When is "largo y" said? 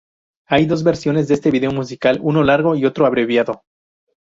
2.41-2.85